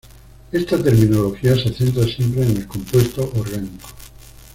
[0.51, 3.87] Esta terminología se centra siempre en el compuesto orgánico.